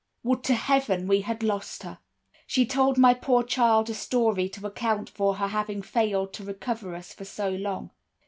Would 0.23 0.43
to 0.45 0.55
heaven 0.55 1.05
we 1.07 1.21
had 1.21 1.43
lost 1.43 1.83
her! 1.83 1.99
"She 2.47 2.65
told 2.65 2.97
my 2.97 3.13
poor 3.13 3.43
child 3.43 3.87
a 3.91 3.93
story 3.93 4.49
to 4.49 4.65
account 4.65 5.11
for 5.11 5.35
her 5.35 5.49
having 5.49 5.83
failed 5.83 6.33
to 6.33 6.43
recover 6.43 6.95
us 6.95 7.13
for 7.13 7.23
so 7.23 7.51
long. 7.51 7.91